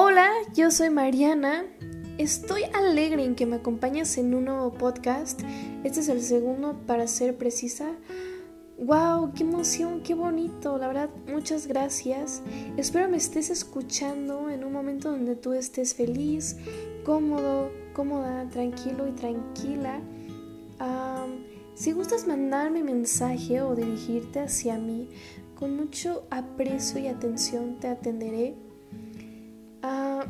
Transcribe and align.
Hola, 0.00 0.30
yo 0.54 0.70
soy 0.70 0.90
Mariana. 0.90 1.64
Estoy 2.18 2.62
alegre 2.72 3.24
en 3.24 3.34
que 3.34 3.46
me 3.46 3.56
acompañes 3.56 4.16
en 4.16 4.32
un 4.32 4.44
nuevo 4.44 4.72
podcast. 4.72 5.40
Este 5.82 5.98
es 5.98 6.08
el 6.08 6.22
segundo 6.22 6.78
para 6.86 7.08
ser 7.08 7.36
precisa. 7.36 7.96
¡Wow! 8.78 9.32
¡Qué 9.34 9.42
emoción! 9.42 10.00
¡Qué 10.04 10.14
bonito! 10.14 10.78
La 10.78 10.86
verdad, 10.86 11.10
muchas 11.26 11.66
gracias. 11.66 12.44
Espero 12.76 13.08
me 13.08 13.16
estés 13.16 13.50
escuchando 13.50 14.48
en 14.50 14.62
un 14.62 14.72
momento 14.72 15.10
donde 15.10 15.34
tú 15.34 15.52
estés 15.52 15.96
feliz, 15.96 16.56
cómodo, 17.04 17.72
cómoda, 17.92 18.48
tranquilo 18.50 19.08
y 19.08 19.10
tranquila. 19.10 20.00
si 21.74 21.90
gustas 21.90 22.24
mandarme 22.28 22.84
mensaje 22.84 23.62
o 23.62 23.74
dirigirte 23.74 24.38
hacia 24.38 24.78
mí, 24.78 25.08
con 25.56 25.74
mucho 25.74 26.22
aprecio 26.30 27.00
y 27.00 27.08
atención 27.08 27.80
te 27.80 27.88
atenderé. 27.88 28.67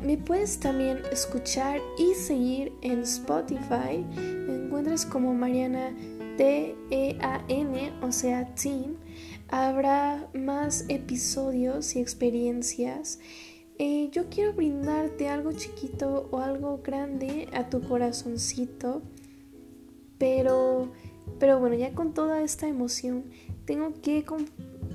Me 0.01 0.17
puedes 0.17 0.59
también 0.59 1.01
escuchar 1.11 1.81
y 1.97 2.13
seguir 2.13 2.71
en 2.81 3.01
Spotify. 3.01 4.05
Me 4.15 4.55
encuentras 4.55 5.05
como 5.05 5.33
Mariana 5.33 5.93
T-E-A-N, 6.37 7.91
o 8.01 8.11
sea, 8.13 8.55
Teen. 8.55 8.97
Habrá 9.49 10.29
más 10.33 10.85
episodios 10.87 11.97
y 11.97 11.99
experiencias. 11.99 13.19
Eh, 13.77 14.09
yo 14.13 14.29
quiero 14.29 14.53
brindarte 14.53 15.27
algo 15.27 15.51
chiquito 15.51 16.29
o 16.31 16.39
algo 16.39 16.81
grande 16.81 17.49
a 17.51 17.69
tu 17.69 17.81
corazoncito. 17.81 19.01
Pero, 20.17 20.93
pero 21.39 21.59
bueno, 21.59 21.75
ya 21.75 21.93
con 21.93 22.13
toda 22.13 22.41
esta 22.41 22.69
emoción, 22.69 23.25
tengo 23.65 23.93
que 24.01 24.25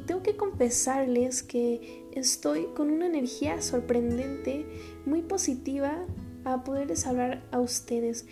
tengo 0.07 0.23
que 0.23 0.37
confesarles 0.37 1.43
que 1.43 2.04
estoy 2.15 2.67
con 2.75 2.91
una 2.91 3.07
energía 3.07 3.61
sorprendente, 3.62 4.67
muy 5.07 5.23
positiva 5.23 6.05
a 6.45 6.65
poderles 6.65 7.06
hablar 7.06 7.43
a 7.51 7.61
ustedes. 7.61 8.27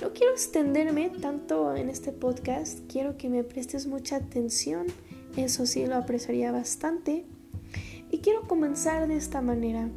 No 0.00 0.12
quiero 0.12 0.32
extenderme 0.32 1.10
tanto 1.10 1.74
en 1.74 1.90
este 1.90 2.12
podcast, 2.12 2.80
quiero 2.90 3.16
que 3.16 3.28
me 3.28 3.44
prestes 3.44 3.86
mucha 3.86 4.16
atención, 4.16 4.86
eso 5.36 5.66
sí 5.66 5.86
lo 5.86 5.96
apreciaría 5.96 6.52
bastante. 6.52 7.24
Y 8.10 8.18
quiero 8.18 8.42
comenzar 8.48 9.06
de 9.06 9.16
esta 9.16 9.40
manera. 9.42 9.88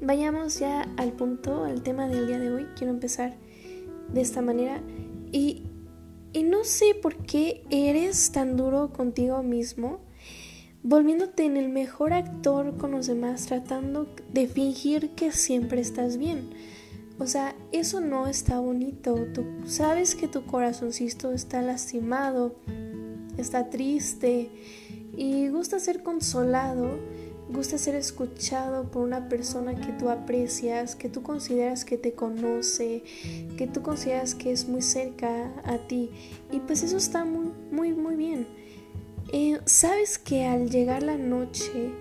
Vayamos 0.00 0.58
ya 0.58 0.82
al 0.96 1.12
punto, 1.12 1.64
al 1.64 1.82
tema 1.82 2.08
del 2.08 2.26
día 2.26 2.38
de 2.38 2.52
hoy. 2.52 2.66
Quiero 2.76 2.92
empezar 2.92 3.34
de 4.12 4.20
esta 4.20 4.42
manera. 4.42 4.80
Y, 5.32 5.64
y 6.32 6.44
no 6.44 6.64
sé 6.64 6.94
por 6.94 7.16
qué 7.16 7.64
eres 7.70 8.32
tan 8.32 8.56
duro 8.56 8.92
contigo 8.92 9.42
mismo 9.42 10.00
volviéndote 10.82 11.44
en 11.44 11.56
el 11.56 11.68
mejor 11.68 12.12
actor 12.12 12.76
con 12.76 12.92
los 12.92 13.06
demás, 13.06 13.46
tratando 13.46 14.08
de 14.32 14.46
fingir 14.46 15.10
que 15.10 15.32
siempre 15.32 15.80
estás 15.80 16.16
bien. 16.16 16.50
O 17.18 17.26
sea, 17.26 17.54
eso 17.70 18.00
no 18.00 18.26
está 18.26 18.60
bonito. 18.60 19.26
Tú 19.34 19.44
sabes 19.66 20.14
que 20.14 20.26
tu 20.26 20.46
corazoncito 20.46 21.32
está 21.32 21.60
lastimado, 21.60 22.54
está 23.36 23.68
triste 23.68 24.50
y 25.16 25.48
gusta 25.48 25.78
ser 25.80 26.02
consolado, 26.02 26.98
gusta 27.52 27.76
ser 27.76 27.94
escuchado 27.94 28.90
por 28.90 29.02
una 29.02 29.28
persona 29.28 29.74
que 29.74 29.92
tú 29.92 30.08
aprecias, 30.08 30.96
que 30.96 31.10
tú 31.10 31.22
consideras 31.22 31.84
que 31.84 31.98
te 31.98 32.12
conoce, 32.12 33.02
que 33.58 33.66
tú 33.66 33.82
consideras 33.82 34.34
que 34.34 34.52
es 34.52 34.66
muy 34.66 34.80
cerca 34.80 35.52
a 35.64 35.76
ti. 35.76 36.10
Y 36.50 36.60
pues 36.60 36.82
eso 36.82 36.96
está 36.96 37.26
muy, 37.26 37.50
muy, 37.70 37.92
muy 37.92 38.16
bien. 38.16 38.46
Eh, 39.32 39.60
Sabes 39.64 40.18
que 40.18 40.44
al 40.44 40.70
llegar 40.70 41.04
la 41.04 41.16
noche, 41.16 41.92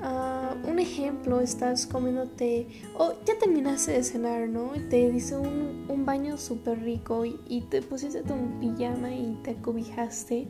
ah, 0.00 0.56
un 0.66 0.78
ejemplo, 0.78 1.40
estás 1.40 1.86
comiéndote, 1.86 2.66
o 2.96 3.12
ya 3.26 3.38
terminaste 3.38 3.92
de 3.92 4.02
cenar, 4.02 4.48
¿no? 4.48 4.72
Te 4.88 5.10
dice 5.10 5.36
un, 5.36 5.84
un 5.88 6.06
baño 6.06 6.38
súper 6.38 6.82
rico 6.82 7.26
y, 7.26 7.60
te 7.68 7.82
pusiste 7.82 8.22
tu 8.22 8.34
pijama 8.60 9.14
y 9.14 9.38
te 9.42 9.50
acobijaste. 9.50 10.48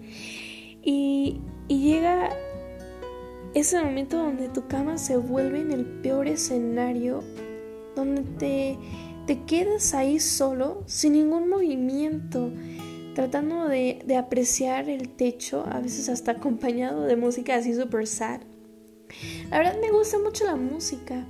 Y, 0.82 1.40
y 1.66 1.78
llega 1.80 2.30
ese 3.54 3.82
momento 3.82 4.18
donde 4.18 4.48
tu 4.48 4.68
cama 4.68 4.98
se 4.98 5.16
vuelve 5.16 5.60
en 5.62 5.72
el 5.72 5.84
peor 5.84 6.28
escenario, 6.28 7.24
donde 7.96 8.22
te, 8.38 8.78
te 9.26 9.42
quedas 9.46 9.94
ahí 9.94 10.20
solo, 10.20 10.84
sin 10.86 11.14
ningún 11.14 11.48
movimiento 11.48 12.52
tratando 13.14 13.68
de, 13.68 14.04
apreciar 14.16 14.88
el 14.88 15.08
techo, 15.08 15.64
a 15.66 15.80
veces 15.80 16.08
hasta 16.08 16.32
acompañado 16.32 17.02
de 17.02 17.16
música 17.16 17.56
así 17.56 17.74
super 17.74 18.06
sad. 18.06 18.40
La 19.50 19.58
verdad 19.58 19.76
me 19.80 19.90
gusta 19.90 20.18
mucho 20.18 20.44
la 20.44 20.56
música 20.56 21.26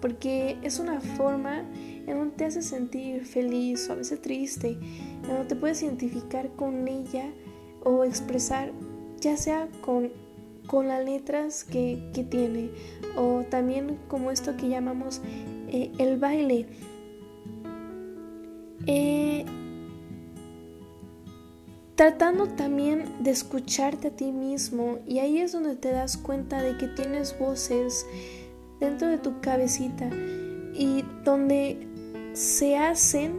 porque 0.00 0.56
es 0.62 0.78
una 0.78 1.00
forma 1.00 1.64
en 2.06 2.18
donde 2.18 2.36
te 2.36 2.44
hace 2.44 2.62
sentir 2.62 3.24
feliz 3.24 3.88
o 3.88 3.92
a 3.92 3.96
veces 3.96 4.20
triste, 4.20 4.78
en 5.22 5.28
donde 5.28 5.46
te 5.46 5.56
puedes 5.56 5.82
identificar 5.82 6.50
con 6.50 6.86
ella 6.86 7.32
o 7.82 8.04
expresar, 8.04 8.72
ya 9.20 9.36
sea 9.36 9.68
con, 9.80 10.12
con 10.66 10.88
las 10.88 11.04
letras 11.04 11.64
que, 11.64 11.98
tiene 12.30 12.70
o 13.16 13.42
también 13.50 13.98
como 14.08 14.30
esto 14.30 14.56
que 14.56 14.68
llamamos 14.68 15.20
eh, 15.68 15.90
el 15.98 16.18
baile. 16.18 16.66
Eh, 18.86 19.46
tratando 21.94 22.48
también 22.48 23.22
de 23.22 23.30
escucharte 23.30 24.08
a 24.08 24.16
ti 24.16 24.32
mismo 24.32 24.98
y 25.06 25.18
ahí 25.18 25.38
es 25.38 25.52
donde 25.52 25.76
te 25.76 25.90
das 25.90 26.16
cuenta 26.16 26.62
de 26.62 26.76
que 26.76 26.88
tienes 26.88 27.38
voces 27.38 28.06
dentro 28.80 29.08
de 29.08 29.18
tu 29.18 29.40
cabecita 29.40 30.10
y 30.74 31.04
donde 31.24 31.86
se 32.32 32.76
hacen 32.76 33.38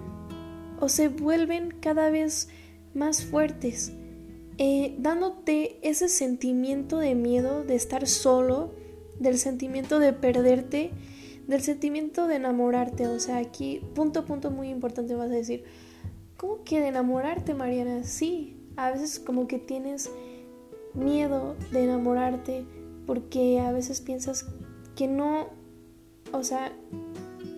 o 0.80 0.90
se 0.90 1.10
vuelven 1.10 1.74
cada 1.82 2.10
vez 2.10 2.50
más 2.94 3.26
fuertes, 3.26 3.92
eh, 4.58 4.96
dándote 5.00 5.78
ese 5.82 6.08
sentimiento 6.08 6.98
de 7.00 7.14
miedo 7.14 7.64
de 7.64 7.76
estar 7.76 8.08
solo, 8.08 8.74
del 9.20 9.38
sentimiento 9.38 10.00
de 10.00 10.14
perderte, 10.14 10.92
del 11.48 11.62
sentimiento 11.62 12.28
de 12.28 12.36
enamorarte. 12.36 13.08
O 13.08 13.20
sea, 13.20 13.38
aquí, 13.38 13.82
punto, 13.94 14.26
punto 14.26 14.52
muy 14.52 14.70
importante 14.70 15.16
vas 15.16 15.30
a 15.30 15.34
decir, 15.34 15.66
¿Cómo 16.38 16.64
que 16.64 16.82
de 16.82 16.88
enamorarte, 16.90 17.54
Mariana? 17.54 18.04
Sí, 18.04 18.58
a 18.76 18.92
veces 18.92 19.20
como 19.20 19.48
que 19.48 19.58
tienes 19.58 20.12
miedo 20.94 21.56
de 21.72 21.84
enamorarte 21.84 22.66
porque 23.06 23.60
a 23.60 23.72
veces 23.72 24.02
piensas 24.02 24.46
que 24.96 25.08
no, 25.08 25.48
o 26.32 26.44
sea, 26.44 26.74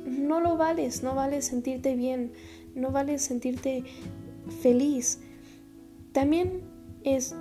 no 0.06 0.40
lo 0.42 0.58
vales, 0.58 1.04
no 1.04 1.16
vale 1.16 1.42
sentirte 1.42 1.96
bien, 1.96 2.34
no 2.76 2.92
vale 2.92 3.18
sentirte 3.20 3.84
feliz. 4.62 5.20
También 6.12 6.62
es 7.04 7.36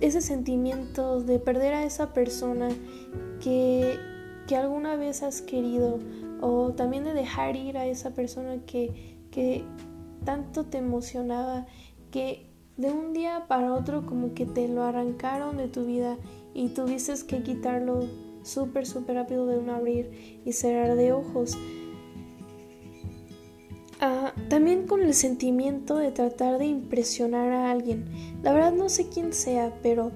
ese 0.00 0.20
sentimiento 0.20 1.22
de 1.22 1.38
perder 1.38 1.74
a 1.74 1.84
esa 1.84 2.12
persona 2.12 2.68
que, 3.42 3.98
que 4.46 4.56
alguna 4.56 4.96
vez 4.96 5.22
has 5.22 5.42
querido 5.42 5.98
o 6.40 6.72
también 6.72 7.04
de 7.04 7.12
dejar 7.12 7.56
ir 7.56 7.76
a 7.76 7.86
esa 7.86 8.14
persona 8.14 8.64
que, 8.64 9.18
que 9.30 9.64
tanto 10.24 10.64
te 10.64 10.78
emocionaba 10.78 11.66
que 12.10 12.46
de 12.76 12.90
un 12.90 13.12
día 13.12 13.44
para 13.46 13.74
otro 13.74 14.06
como 14.06 14.34
que 14.34 14.46
te 14.46 14.68
lo 14.68 14.82
arrancaron 14.82 15.56
de 15.56 15.68
tu 15.68 15.84
vida 15.84 16.16
y 16.54 16.68
tuviste 16.68 17.14
que 17.26 17.42
quitarlo 17.42 18.08
súper, 18.42 18.86
súper 18.86 19.16
rápido 19.16 19.46
de 19.46 19.58
un 19.58 19.70
abrir 19.70 20.40
y 20.44 20.52
cerrar 20.52 20.96
de 20.96 21.12
ojos. 21.12 21.56
Ah, 24.00 24.32
también 24.48 24.86
con 24.86 25.02
el 25.02 25.12
sentimiento 25.12 25.96
de 25.96 26.10
tratar 26.10 26.58
de 26.58 26.64
impresionar 26.64 27.52
a 27.52 27.70
alguien. 27.70 28.06
La 28.42 28.52
verdad 28.54 28.72
no 28.72 28.88
sé 28.88 29.10
quién 29.10 29.34
sea, 29.34 29.74
pero 29.82 30.10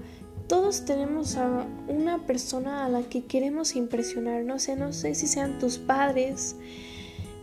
todos 0.47 0.86
tenemos 0.86 1.36
a 1.36 1.66
una 1.86 2.27
persona 2.27 2.86
a 2.86 2.89
la 2.89 3.03
que 3.03 3.27
queremos 3.27 3.77
impresionar. 3.77 4.42
No 4.45 4.59
sé, 4.59 4.74
no 4.74 4.95
sé 4.95 5.15
si 5.15 5.27
sean 5.27 5.59
tus 5.59 5.77
padres. 5.77 6.57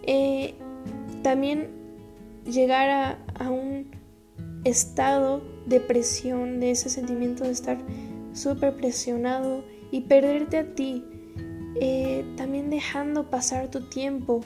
Eh, 0.01 0.55
también 1.21 1.80
llegar 2.45 3.17
a, 3.35 3.49
un 3.49 3.91
estado 4.63 5.41
de 5.65 5.79
presión, 5.79 6.59
de 6.59 6.71
ese 6.71 6.89
sentimiento 6.89 7.43
de 7.43 7.51
estar 7.51 7.77
súper 8.33 8.75
presionado 8.75 9.63
y 9.91 10.01
perderte 10.01 10.57
a 10.57 10.75
ti, 10.75 11.03
eh, 11.79 12.25
también 12.37 12.69
dejando 12.69 13.29
pasar 13.29 13.69
tu 13.69 13.81
tiempo, 13.89 14.41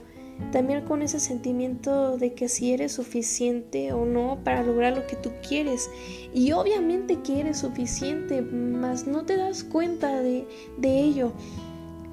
también 0.51 0.83
con 0.83 1.01
ese 1.01 1.19
sentimiento 1.19 2.17
de 2.17 2.33
que 2.33 2.49
si 2.49 2.73
eres 2.73 2.93
suficiente 2.93 3.93
o 3.93 4.05
no 4.05 4.39
para 4.43 4.63
lograr 4.63 4.95
lo 4.95 5.07
que 5.07 5.15
tú 5.15 5.31
quieres. 5.47 5.89
Y 6.33 6.51
obviamente 6.51 7.21
que 7.21 7.39
eres 7.39 7.59
suficiente, 7.59 8.41
mas 8.41 9.07
no 9.07 9.25
te 9.25 9.37
das 9.37 9.63
cuenta 9.63 10.21
de, 10.21 10.45
de 10.77 10.99
ello. 10.99 11.31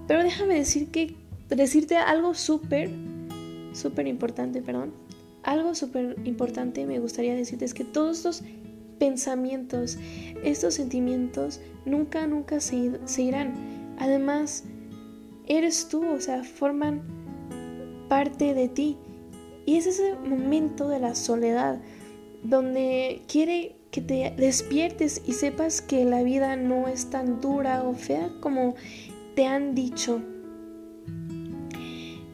Pero 0.06 0.22
déjame 0.22 0.54
decir 0.54 0.90
que, 0.90 1.16
decirte 1.48 1.96
algo 1.96 2.34
súper, 2.34 2.90
súper 3.72 4.06
importante, 4.06 4.62
perdón 4.62 5.01
algo 5.42 5.74
súper 5.74 6.16
importante 6.24 6.86
me 6.86 6.98
gustaría 6.98 7.34
decirte 7.34 7.64
es 7.64 7.74
que 7.74 7.84
todos 7.84 8.18
estos 8.18 8.42
pensamientos, 8.98 9.98
estos 10.44 10.74
sentimientos 10.74 11.60
nunca, 11.84 12.26
nunca 12.28 12.60
se, 12.60 12.92
irán. 13.18 13.54
Además, 13.98 14.64
eres 15.46 15.88
tú, 15.88 16.06
o 16.06 16.20
sea, 16.20 16.44
forman 16.44 17.02
parte 18.08 18.54
de 18.54 18.68
ti. 18.68 18.96
Y 19.66 19.76
es 19.76 19.88
ese 19.88 20.14
momento 20.14 20.88
de 20.88 21.00
la 21.00 21.16
soledad 21.16 21.80
donde 22.44 23.22
quiere 23.26 23.74
que 23.90 24.00
te 24.00 24.34
despiertes 24.36 25.20
y 25.26 25.32
sepas 25.32 25.82
que 25.82 26.04
la 26.04 26.22
vida 26.22 26.54
no 26.54 26.86
es 26.86 27.10
tan 27.10 27.40
dura 27.40 27.82
o 27.82 27.94
fea 27.94 28.30
como 28.40 28.76
te 29.34 29.46
han 29.46 29.74
dicho. 29.74 30.22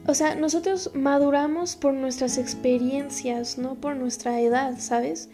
O 0.05 0.13
sea, 0.13 0.35
nosotros 0.35 0.91
maduramos 0.93 1.75
por 1.75 1.93
nuestras 1.93 2.37
experiencias, 2.37 3.57
no 3.57 3.75
por 3.75 3.95
nuestra 3.95 4.39
edad, 4.39 4.79
¿sabes? 4.79 5.29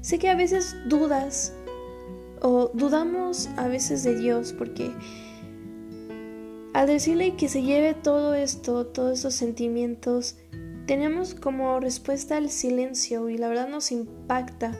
Sé 0.00 0.18
que 0.18 0.28
a 0.28 0.34
veces 0.34 0.76
dudas 0.88 1.52
o 2.42 2.70
dudamos 2.74 3.48
a 3.56 3.68
veces 3.68 4.02
de 4.02 4.16
Dios 4.16 4.54
porque 4.56 4.90
al 6.72 6.86
decirle 6.86 7.36
que 7.36 7.48
se 7.48 7.62
lleve 7.62 7.94
todo 7.94 8.34
esto, 8.34 8.86
todos 8.86 9.18
esos 9.18 9.34
sentimientos, 9.34 10.36
tenemos 10.86 11.34
como 11.34 11.78
respuesta 11.80 12.38
el 12.38 12.48
silencio 12.50 13.28
y 13.28 13.38
la 13.38 13.48
verdad 13.48 13.68
nos 13.68 13.92
impacta. 13.92 14.76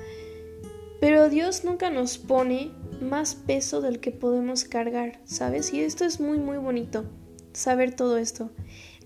Pero 1.01 1.29
Dios 1.29 1.65
nunca 1.65 1.91
nos 1.91 2.19
pone 2.19 2.73
más 3.01 3.35
peso 3.35 3.81
del 3.81 4.01
que 4.01 4.13
podemos 4.13 4.65
cargar, 4.65 5.21
¿sabes? 5.25 5.73
Y 5.73 5.81
esto 5.81 6.05
es 6.05 6.21
muy, 6.21 6.39
muy 6.39 6.59
bonito, 6.59 7.05
saber 7.53 7.95
todo 7.95 8.19
esto. 8.19 8.51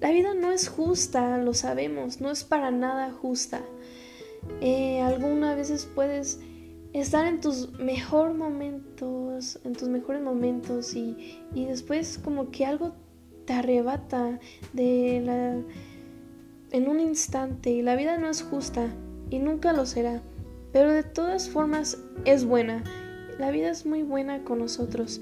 La 0.00 0.10
vida 0.10 0.34
no 0.34 0.50
es 0.50 0.68
justa, 0.68 1.38
lo 1.38 1.54
sabemos, 1.54 2.20
no 2.20 2.30
es 2.30 2.44
para 2.44 2.70
nada 2.70 3.12
justa. 3.12 3.62
Eh, 4.60 5.00
algunas 5.00 5.56
veces 5.56 5.88
puedes 5.94 6.40
estar 6.92 7.26
en 7.26 7.40
tus 7.40 7.72
mejores 7.78 8.36
momentos, 8.36 9.58
en 9.64 9.72
tus 9.72 9.88
mejores 9.88 10.22
momentos 10.22 10.94
y, 10.94 11.40
y 11.54 11.64
después 11.66 12.18
como 12.18 12.50
que 12.50 12.66
algo 12.66 12.94
te 13.46 13.52
arrebata 13.52 14.38
de 14.72 15.22
la 15.24 15.62
en 16.74 16.88
un 16.88 16.98
instante 16.98 17.70
y 17.70 17.82
la 17.82 17.94
vida 17.94 18.18
no 18.18 18.28
es 18.28 18.42
justa 18.42 18.88
y 19.30 19.38
nunca 19.38 19.72
lo 19.72 19.86
será, 19.86 20.20
pero 20.72 20.92
de 20.92 21.04
todas 21.04 21.48
formas 21.48 21.98
es 22.24 22.44
buena. 22.44 22.82
La 23.38 23.50
vida 23.52 23.70
es 23.70 23.86
muy 23.86 24.02
buena 24.02 24.42
con 24.42 24.58
nosotros. 24.58 25.20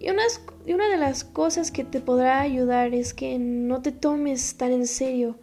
Y, 0.00 0.10
una 0.10 0.88
de 0.88 0.96
las 0.96 1.24
cosas 1.24 1.70
que 1.70 1.84
te 1.84 2.00
podrá 2.00 2.40
ayudar 2.40 2.94
es 2.94 3.14
que 3.14 3.38
no 3.38 3.82
te 3.82 3.92
tomes 3.92 4.56
tan 4.56 4.72
en 4.72 4.86
serio 4.86 5.36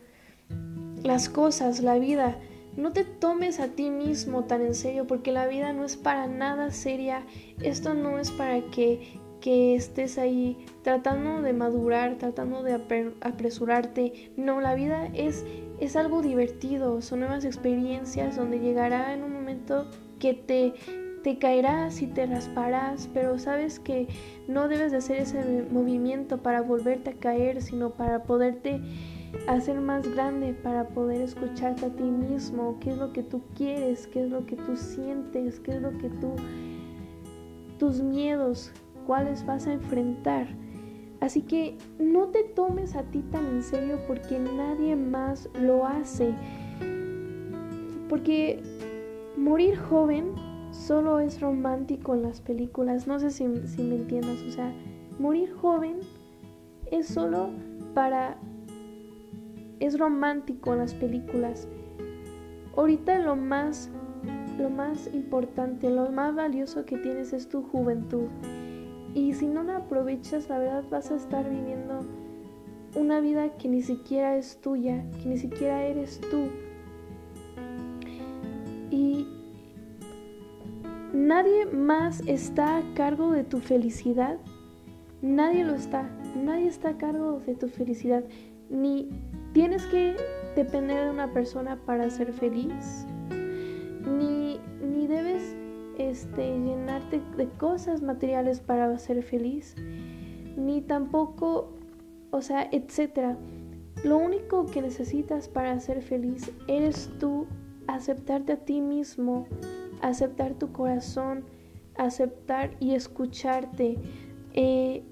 las 1.04 1.30
cosas, 1.30 1.82
la 1.82 1.98
vida. 2.00 2.40
No 2.76 2.92
te 2.92 3.06
tomes 3.06 3.60
a 3.60 3.70
ti 3.70 3.90
mismo 3.90 4.46
tan 4.46 4.62
en 4.62 4.76
serio 4.76 5.08
porque 5.08 5.32
la 5.32 5.48
vida 5.48 5.72
no 5.72 5.86
es 5.86 5.96
para 5.96 6.28
nada 6.28 6.72
seria. 6.72 7.26
Esto 7.62 7.94
no 7.94 8.20
es 8.20 8.32
para 8.32 8.62
que 8.72 9.20
que 9.46 9.76
estés 9.76 10.18
ahí 10.18 10.66
tratando 10.82 11.44
de 11.44 11.54
madurar, 11.54 12.18
tratando 12.18 12.64
de 12.64 12.74
apresurarte. 13.22 14.32
No, 14.36 14.60
la 14.60 14.74
vida 14.74 15.08
es, 15.14 15.46
es 15.80 15.96
algo 15.96 16.24
divertido, 16.24 17.04
son 17.04 17.20
nuevas 17.20 17.46
experiencias 17.46 18.38
donde 18.38 18.58
llegará 18.58 19.14
en 19.14 19.24
un 19.24 19.32
momento 19.32 19.88
que 20.18 20.34
te, 20.34 20.74
te 21.26 21.40
caerás 21.40 22.04
y 22.04 22.06
te 22.06 22.28
rasparás, 22.28 23.10
pero 23.12 23.40
sabes 23.40 23.80
que 23.80 24.08
no 24.48 24.68
debes 24.68 24.92
de 24.92 25.00
hacer 25.00 25.18
ese 25.18 25.66
movimiento 25.72 26.38
para 26.44 26.62
volverte 26.62 27.10
a 27.10 27.14
caer, 27.14 27.64
sino 27.64 27.90
para 27.90 28.22
poderte 28.26 28.80
hacer 29.48 29.82
más 29.82 30.08
grande, 30.14 30.54
para 30.54 30.90
poder 30.90 31.22
escucharte 31.22 31.88
a 31.88 31.90
ti 31.90 32.04
mismo, 32.04 32.78
qué 32.80 32.92
es 32.92 32.98
lo 32.98 33.12
que 33.12 33.24
tú 33.24 33.42
quieres, 33.56 34.06
qué 34.06 34.26
es 34.26 34.30
lo 34.30 34.46
que 34.46 34.56
tú 34.56 34.78
sientes, 34.78 35.60
qué 35.62 35.72
es 35.72 35.82
lo 35.82 35.98
que 35.98 36.10
tú, 36.10 36.36
tus 37.80 38.04
miedos, 38.04 38.72
cuales 39.08 39.44
vas 39.48 39.66
a 39.66 39.74
enfrentar. 39.74 40.46
Así 41.22 41.42
que 41.42 41.76
no 41.98 42.28
te 42.28 42.44
tomes 42.44 42.96
a 42.96 43.02
ti 43.02 43.24
tan 43.32 43.48
en 43.48 43.64
serio 43.64 43.98
porque 44.06 44.38
nadie 44.38 44.96
más 44.96 45.50
lo 45.60 45.88
hace. 45.88 46.36
Porque 48.10 48.62
morir 49.36 49.76
joven 49.76 50.45
solo 50.76 51.20
es 51.20 51.42
romántico 51.42 52.14
en 52.14 52.24
las 52.24 52.42
películas. 52.42 53.08
No 53.08 53.20
sé 53.20 53.32
si, 53.32 53.46
si 53.68 53.84
me 53.84 53.96
entiendas. 53.96 54.42
O 54.48 54.52
sea, 54.52 54.74
morir 55.20 55.54
joven 55.54 56.00
es 56.92 57.08
solo 57.08 57.50
para... 57.94 58.38
Es 59.80 59.98
romántico 60.00 60.74
en 60.74 60.80
las 60.80 60.94
películas. 60.94 61.68
Ahorita 62.76 63.20
lo 63.20 63.36
más, 63.36 63.90
lo 64.58 64.70
más 64.70 65.10
importante, 65.14 65.90
lo 65.90 66.12
más 66.12 66.36
valioso 66.36 66.86
que 66.86 66.98
tienes 66.98 67.34
es 67.34 67.50
tu 67.50 67.62
juventud. 67.64 68.28
Y 69.14 69.34
si 69.34 69.48
no 69.48 69.64
la 69.64 69.78
aprovechas, 69.78 70.50
la 70.50 70.60
verdad 70.60 70.84
vas 70.90 71.12
a 71.12 71.16
estar 71.16 71.50
viviendo 71.50 72.06
una 72.96 73.20
vida 73.20 73.58
que 73.58 73.68
ni 73.68 73.82
siquiera 73.82 74.38
es 74.38 74.60
tuya, 74.62 75.04
que 75.22 75.30
ni 75.30 75.38
siquiera 75.38 75.84
eres 75.84 76.22
tú. 76.32 76.48
Nadie 81.26 81.66
más 81.66 82.22
está 82.28 82.78
a 82.78 82.94
cargo 82.94 83.32
de 83.32 83.44
tu 83.44 83.60
felicidad. 83.60 84.38
Nadie 85.22 85.66
lo 85.66 85.74
está. 85.74 86.10
Nadie 86.36 86.68
está 86.68 86.90
a 86.90 86.98
cargo 86.98 87.42
de 87.46 87.56
tu 87.56 87.68
felicidad. 87.68 88.24
Ni 88.70 89.10
tienes 89.54 89.86
que 89.88 90.16
depender 90.56 91.06
de 91.06 91.10
una 91.10 91.34
persona 91.34 91.78
para 91.86 92.10
ser 92.10 92.32
feliz. 92.32 93.06
Ni, 94.06 94.60
ni 94.82 95.08
debes 95.08 95.56
este, 95.98 96.60
llenarte 96.60 97.22
de 97.38 97.48
cosas 97.48 98.02
materiales 98.02 98.60
para 98.60 98.98
ser 98.98 99.24
feliz, 99.24 99.76
ni 100.58 100.82
tampoco, 100.82 101.74
o 102.32 102.42
sea, 102.42 102.68
etcétera. 102.72 103.38
Lo 104.04 104.18
único 104.18 104.66
que 104.66 104.82
necesitas 104.82 105.48
para 105.48 105.80
ser 105.80 106.02
feliz 106.02 106.52
eres 106.68 107.10
tú, 107.20 107.48
aceptarte 107.88 108.54
a 108.54 108.58
ti 108.58 108.82
mismo, 108.82 109.48
aceptar 110.02 110.54
tu 110.56 110.72
corazón, 110.72 111.44
aceptar 111.98 112.76
y 112.80 112.96
escucharte. 112.96 113.98
Eh, 114.54 115.04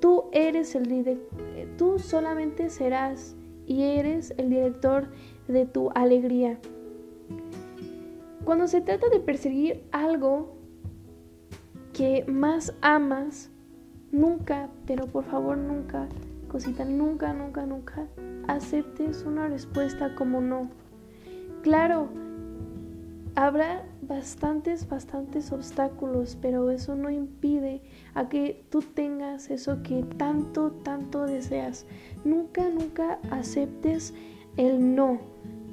tú 0.00 0.24
eres 0.32 0.74
el 0.74 0.86
director, 0.86 1.44
tú 1.76 1.98
solamente 1.98 2.70
serás 2.70 3.36
y 3.66 3.82
eres 3.82 4.34
el 4.36 4.50
director 4.50 5.08
de 5.48 5.66
tu 5.66 5.90
alegría. 5.94 6.58
Cuando 8.44 8.66
se 8.68 8.80
trata 8.80 9.08
de 9.08 9.20
perseguir 9.20 9.82
algo 9.90 10.54
que 11.94 12.24
más 12.26 12.74
amas, 12.82 13.50
nunca, 14.12 14.68
pero 14.86 15.06
por 15.06 15.24
favor 15.24 15.56
nunca, 15.56 16.08
cosita, 16.48 16.84
nunca, 16.84 17.32
nunca, 17.32 17.64
nunca 17.64 18.06
aceptes 18.48 19.24
una 19.24 19.48
respuesta 19.48 20.14
como 20.14 20.40
no. 20.40 20.68
Claro, 21.62 22.08
habrá 23.34 23.84
bastantes, 24.02 24.88
bastantes 24.88 25.52
obstáculos, 25.52 26.36
pero 26.40 26.70
eso 26.70 26.94
no 26.94 27.10
impide 27.10 27.82
a 28.14 28.28
que 28.28 28.64
tú 28.70 28.82
tengas 28.82 29.50
eso 29.50 29.82
que 29.82 30.02
tanto, 30.16 30.70
tanto 30.70 31.26
deseas. 31.26 31.86
Nunca, 32.24 32.68
nunca 32.68 33.18
aceptes 33.30 34.14
el 34.56 34.94
no. 34.94 35.18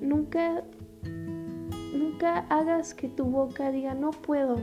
Nunca 0.02 0.64
Nunca 1.94 2.46
hagas 2.50 2.94
que 2.94 3.10
tu 3.10 3.26
boca 3.26 3.70
diga 3.70 3.94
no 3.94 4.12
puedo 4.12 4.58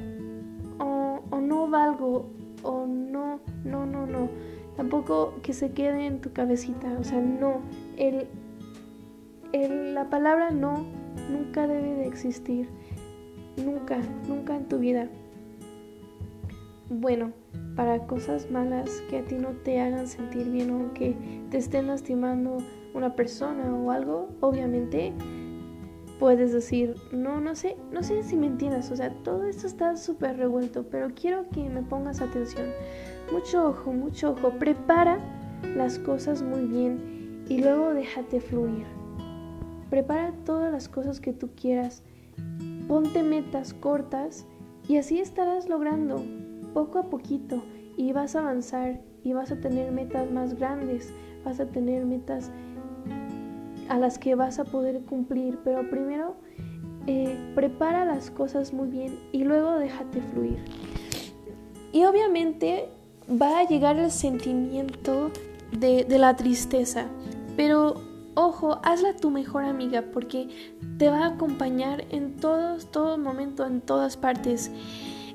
o, 0.79 1.41
no 1.41 1.69
valgo 1.69 2.27
o 2.63 2.87
no, 2.87 3.41
no, 3.65 3.85
no, 3.87 4.07
no. 4.07 4.29
Tampoco 4.77 5.35
que 5.43 5.53
se 5.53 5.73
quede 5.73 6.07
en 6.07 6.21
tu 6.21 6.33
cabecita, 6.33 6.89
o 6.99 7.05
sea, 7.05 7.21
no. 7.21 7.61
El, 7.97 8.29
la 9.95 10.09
palabra 10.09 10.51
no 10.51 10.85
nunca 11.31 11.67
debe 11.67 11.95
de 11.97 12.07
existir. 12.07 12.69
Nunca, 13.65 13.99
nunca 14.29 14.57
en 14.57 14.69
tu 14.69 14.79
vida. 14.79 15.09
Bueno, 16.91 17.33
para 17.77 18.07
cosas 18.07 18.51
malas 18.51 18.91
que 19.11 19.19
a 19.19 19.25
ti 19.25 19.37
no 19.37 19.51
te 19.51 19.81
hagan 19.81 20.07
sentir 20.07 20.51
bien 20.51 20.71
o 20.71 20.93
que 20.95 21.15
te 21.51 21.59
estén 21.59 21.87
lastimando 21.87 22.59
una 22.95 23.15
persona 23.15 23.75
o 23.75 23.91
algo, 23.91 24.31
obviamente 24.41 25.13
puedes 26.19 26.53
decir, 26.53 26.97
no, 27.13 27.41
no 27.41 27.55
sé, 27.55 27.77
no 27.93 28.03
sé 28.03 28.23
si 28.23 28.37
me 28.37 28.47
entiendes, 28.47 28.91
o 28.91 28.97
sea, 28.97 29.11
todo 29.23 29.45
esto 29.45 29.67
está 29.67 29.97
súper 29.97 30.37
revuelto, 30.37 30.85
pero 30.91 31.09
quiero 31.15 31.49
que 31.51 31.69
me 31.69 31.83
pongas 31.83 32.21
atención. 32.21 32.67
Mucho 33.33 33.69
ojo, 33.69 33.93
mucho 33.93 34.33
ojo, 34.33 34.51
prepara 34.59 35.19
las 35.77 35.99
cosas 35.99 36.43
muy 36.43 36.63
bien 36.63 37.45
y 37.49 37.59
luego 37.59 37.95
déjate 37.95 38.41
fluir. 38.41 38.87
Prepara 39.91 40.33
todas 40.45 40.73
las 40.73 40.89
cosas 40.89 41.21
que 41.21 41.33
tú 41.33 41.51
quieras, 41.55 42.03
ponte 42.89 43.23
metas 43.23 43.75
cortas 43.75 44.47
y 44.89 44.97
así 44.97 45.21
estarás 45.21 45.69
logrando 45.69 46.25
poco 46.73 46.99
a 46.99 47.11
poquito 47.11 47.63
y 47.97 48.13
vas 48.13 48.35
a 48.35 48.41
avanzar 48.41 49.01
y 49.23 49.35
vas 49.35 49.53
a 49.53 49.61
tener 49.61 49.93
metas 49.93 50.31
más 50.31 50.55
grandes, 50.55 51.13
vas 51.45 51.61
a 51.61 51.67
tener 51.67 52.07
metas 52.07 52.51
a 53.89 53.99
las 53.99 54.19
que 54.19 54.35
vas 54.35 54.59
a 54.59 54.65
poder 54.65 55.03
cumplir, 55.03 55.59
pero 55.65 55.89
primero 55.91 56.37
eh, 57.07 57.37
prepara 57.55 58.05
las 58.05 58.31
cosas 58.31 58.73
muy 58.73 58.89
bien 58.89 59.19
y 59.33 59.45
luego 59.45 59.73
déjate 59.79 60.21
fluir. 60.21 60.59
Y 61.93 62.05
obviamente 62.05 62.89
va 63.31 63.61
a 63.61 63.65
llegar 63.67 63.99
el 63.99 64.11
sentimiento 64.11 65.31
de, 65.73 66.05
de 66.05 66.19
la 66.19 66.37
tristeza. 66.37 67.07
Pero 67.57 68.08
ojo, 68.39 68.79
hazla 68.85 69.17
tu 69.17 69.31
mejor 69.31 69.65
amiga 69.65 70.05
porque 70.13 70.49
te 70.97 71.11
va 71.11 71.25
a 71.25 71.29
acompañar 71.35 72.05
en 72.11 72.37
todos, 72.37 72.91
todo 72.91 73.19
momento, 73.19 73.67
en 73.67 73.81
todas 73.81 74.17
partes. 74.17 74.71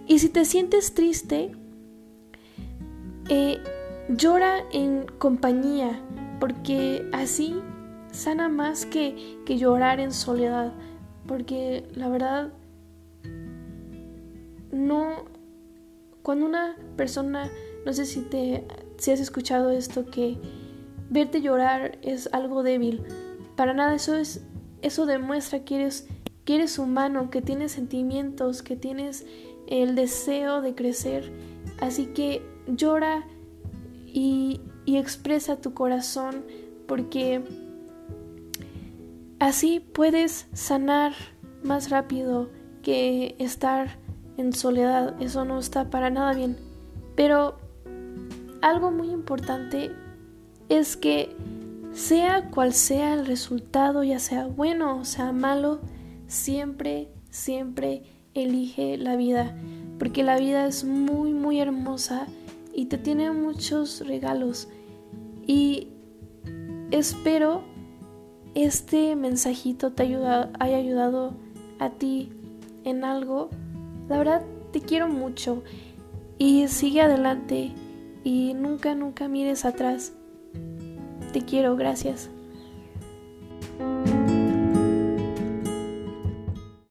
Y 0.08 0.20
si 0.20 0.30
te 0.30 0.46
sientes 0.46 0.94
triste, 0.94 1.52
eh, 3.30 3.62
llora 4.08 4.64
en 4.72 5.06
compañía, 5.18 6.02
porque 6.40 7.08
así 7.12 7.62
sana 8.12 8.48
más 8.48 8.86
que, 8.86 9.38
que 9.46 9.58
llorar 9.58 10.00
en 10.00 10.14
soledad, 10.14 10.72
porque 11.28 11.86
la 11.96 12.08
verdad 12.08 12.54
no 14.72 15.26
cuando 16.22 16.46
una 16.46 16.76
persona 16.96 17.50
no 17.86 17.94
sé 17.94 18.06
si 18.06 18.22
te 18.22 18.66
si 18.98 19.12
has 19.12 19.20
escuchado 19.20 19.72
esto 19.72 20.06
que 20.10 20.38
verte 21.10 21.42
llorar 21.42 21.98
es 22.02 22.30
algo 22.32 22.64
débil 22.64 23.04
para 23.56 23.74
nada 23.74 23.96
eso 23.96 24.16
es 24.16 24.44
eso 24.82 25.06
demuestra 25.06 25.64
que 25.64 25.76
eres 25.76 26.08
que 26.46 26.56
eres 26.56 26.80
humano 26.80 27.30
que 27.30 27.42
tienes 27.42 27.72
sentimientos 27.72 28.64
que 28.64 28.76
tienes 28.76 29.26
el 29.68 29.96
deseo 29.96 30.62
de 30.62 30.76
crecer 30.76 31.32
así 31.80 32.08
que 32.08 32.42
llora 32.68 33.26
y, 34.06 34.62
y 34.86 34.98
expresa 34.98 35.62
tu 35.62 35.74
corazón 35.74 36.44
porque 36.88 37.44
así 39.40 39.80
puedes 39.80 40.48
sanar 40.54 41.14
más 41.64 41.90
rápido 41.90 42.50
que 42.82 43.36
estar 43.40 43.98
en 44.38 44.54
soledad. 44.54 45.20
Eso 45.22 45.46
no 45.46 45.60
está 45.60 45.90
para 45.90 46.10
nada 46.10 46.34
bien. 46.34 46.58
Pero 47.16 47.58
algo 48.62 48.92
muy 48.92 49.10
importante 49.10 49.92
es 50.70 50.98
que 50.98 51.36
sea 51.92 52.50
cual 52.50 52.74
sea 52.74 53.14
el 53.14 53.26
resultado, 53.26 54.04
ya 54.04 54.20
sea 54.20 54.48
bueno 54.48 55.00
o 55.00 55.06
sea 55.06 55.32
malo, 55.32 55.82
siempre, 56.28 57.10
siempre 57.30 58.04
elige 58.34 58.98
la 58.98 59.16
vida. 59.16 59.56
Porque 60.00 60.24
la 60.24 60.38
vida 60.38 60.66
es 60.66 60.84
muy, 60.84 61.34
muy 61.34 61.60
hermosa 61.60 62.28
y 62.74 62.86
te 62.86 62.98
tiene 62.98 63.32
muchos 63.32 64.06
regalos. 64.06 64.68
Y 65.46 65.90
espero 66.92 67.64
este 68.56 69.16
mensajito 69.16 69.92
te 69.92 70.04
haya 70.04 70.50
ayudado 70.60 71.34
a 71.80 71.90
ti 71.92 72.32
en 72.84 73.04
algo 73.04 73.50
la 74.10 74.18
verdad, 74.18 74.42
te 74.72 74.82
quiero 74.82 75.08
mucho 75.08 75.64
y 76.38 76.68
sigue 76.68 77.02
adelante 77.02 77.72
y 78.24 78.54
nunca, 78.54 78.96
nunca 78.96 79.28
mires 79.28 79.66
atrás. 79.66 80.14
Te 81.34 81.42
quiero, 81.42 81.76
gracias. 81.76 82.30